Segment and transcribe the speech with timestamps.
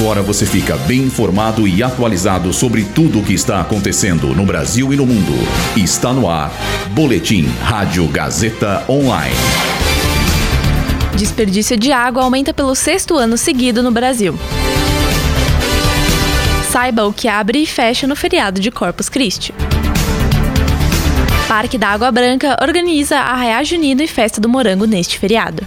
[0.00, 4.94] Agora você fica bem informado e atualizado sobre tudo o que está acontecendo no Brasil
[4.94, 5.34] e no mundo.
[5.76, 6.50] Está no ar.
[6.92, 9.36] Boletim Rádio Gazeta Online.
[11.18, 14.38] Desperdício de água aumenta pelo sexto ano seguido no Brasil.
[16.72, 19.52] Saiba o que abre e fecha no feriado de Corpus Christi.
[21.46, 25.62] Parque da Água Branca organiza Arraiá Junino e Festa do Morango neste feriado.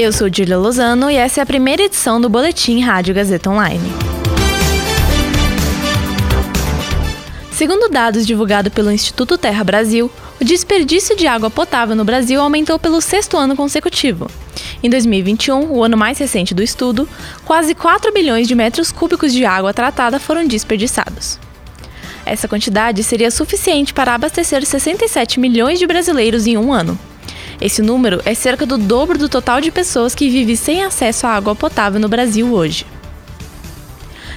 [0.00, 3.82] Eu sou Julia Lozano e essa é a primeira edição do Boletim Rádio Gazeta Online.
[7.50, 10.08] Segundo dados divulgados pelo Instituto Terra Brasil,
[10.40, 14.30] o desperdício de água potável no Brasil aumentou pelo sexto ano consecutivo.
[14.80, 17.08] Em 2021, o ano mais recente do estudo,
[17.44, 21.40] quase 4 bilhões de metros cúbicos de água tratada foram desperdiçados.
[22.24, 26.96] Essa quantidade seria suficiente para abastecer 67 milhões de brasileiros em um ano.
[27.60, 31.30] Esse número é cerca do dobro do total de pessoas que vivem sem acesso à
[31.30, 32.86] água potável no Brasil hoje.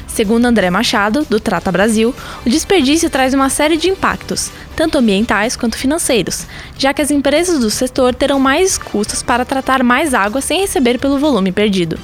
[0.07, 2.13] Segundo André Machado, do Trata Brasil,
[2.45, 6.45] o desperdício traz uma série de impactos, tanto ambientais quanto financeiros,
[6.77, 10.99] já que as empresas do setor terão mais custos para tratar mais água sem receber
[10.99, 11.97] pelo volume perdido.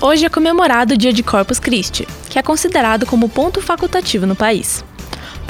[0.00, 4.34] Hoje é comemorado o Dia de Corpus Christi, que é considerado como ponto facultativo no
[4.34, 4.82] país.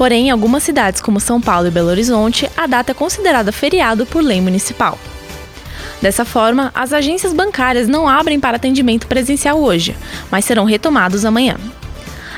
[0.02, 4.04] Porém, em algumas cidades como São Paulo e Belo Horizonte, a data é considerada feriado
[4.04, 4.98] por lei municipal.
[6.00, 9.94] Dessa forma, as agências bancárias não abrem para atendimento presencial hoje,
[10.28, 11.54] mas serão retomados amanhã.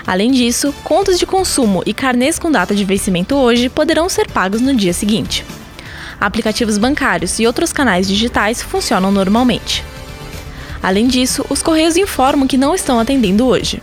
[0.07, 4.61] Além disso, contas de consumo e carnês com data de vencimento hoje poderão ser pagos
[4.61, 5.43] no dia seguinte.
[6.21, 9.83] Aplicativos bancários e outros canais digitais funcionam normalmente.
[10.83, 13.81] Além disso, os Correios informam que não estão atendendo hoje.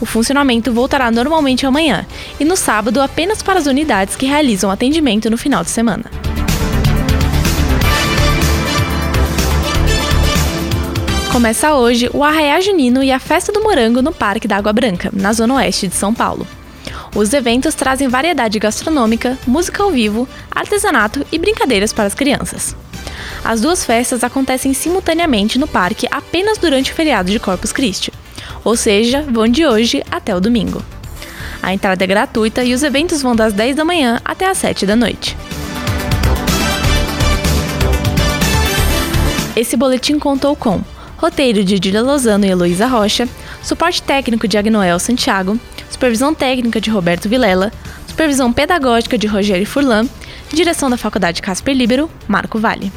[0.00, 2.06] O funcionamento voltará normalmente amanhã
[2.38, 6.04] e no sábado apenas para as unidades que realizam atendimento no final de semana.
[11.32, 15.10] Começa hoje o Arraiá Junino e a Festa do Morango no Parque da Água Branca,
[15.12, 16.46] na zona oeste de São Paulo.
[17.12, 22.76] Os eventos trazem variedade gastronômica, música ao vivo, artesanato e brincadeiras para as crianças.
[23.44, 28.12] As duas festas acontecem simultaneamente no parque apenas durante o feriado de Corpus Christi,
[28.64, 30.82] ou seja, vão de hoje até o domingo.
[31.62, 34.84] A entrada é gratuita e os eventos vão das 10 da manhã até as 7
[34.84, 35.36] da noite.
[39.56, 40.82] Esse boletim contou com
[41.16, 43.28] roteiro de Dília Lozano e Heloísa Rocha,
[43.62, 47.72] suporte técnico de Agnoel Santiago, supervisão técnica de Roberto Vilela,
[48.06, 50.06] supervisão pedagógica de Rogério Furlan,
[50.52, 52.92] direção da Faculdade Casper Libero, Marco Vale.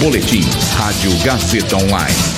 [0.00, 0.44] Boletim
[0.76, 2.37] Rádio Gazeta Online.